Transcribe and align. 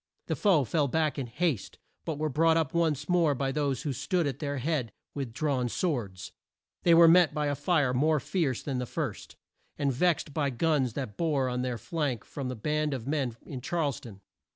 The 0.25 0.35
foe 0.35 0.63
fell 0.63 0.87
back 0.87 1.19
in 1.19 1.27
haste, 1.27 1.77
but 2.05 2.17
were 2.17 2.27
brought 2.27 2.57
up 2.57 2.73
once 2.73 3.07
more 3.07 3.35
by 3.35 3.51
those 3.51 3.83
who 3.83 3.93
stood 3.93 4.25
at 4.25 4.39
their 4.39 4.57
head 4.57 4.91
with 5.13 5.31
drawn 5.31 5.69
swords. 5.69 6.31
They 6.81 6.95
were 6.95 7.07
met 7.07 7.35
by 7.35 7.45
a 7.45 7.53
fire 7.55 7.93
more 7.93 8.19
fierce 8.19 8.63
than 8.63 8.79
the 8.79 8.87
first, 8.87 9.35
and 9.77 9.93
vexed 9.93 10.33
by 10.33 10.49
the 10.49 10.55
guns 10.55 10.93
that 10.93 11.17
bore 11.17 11.49
on 11.49 11.61
their 11.61 11.77
flank 11.77 12.25
from 12.25 12.49
the 12.49 12.55
band 12.55 12.95
of 12.95 13.05
men 13.05 13.37
in 13.45 13.61
Charles 13.61 13.99
town. 13.99 14.21